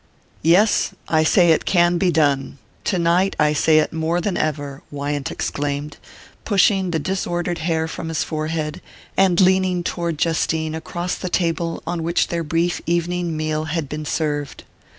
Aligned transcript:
"Yes 0.41 0.93
I 1.07 1.23
say 1.23 1.51
it 1.51 1.63
can 1.65 1.99
be 1.99 2.09
done: 2.09 2.57
tonight 2.83 3.35
I 3.39 3.53
say 3.53 3.77
it 3.77 3.93
more 3.93 4.19
than 4.19 4.35
ever," 4.35 4.81
Wyant 4.89 5.29
exclaimed, 5.29 5.97
pushing 6.43 6.89
the 6.89 6.97
disordered 6.97 7.59
hair 7.59 7.87
from 7.87 8.07
his 8.07 8.23
forehead, 8.23 8.81
and 9.15 9.39
leaning 9.39 9.83
toward 9.83 10.17
Justine 10.17 10.73
across 10.73 11.13
the 11.13 11.29
table 11.29 11.83
on 11.85 12.01
which 12.01 12.29
their 12.29 12.43
brief 12.43 12.81
evening 12.87 13.37
meal 13.37 13.65
had 13.65 13.87
been 13.87 14.05
served. 14.05 14.63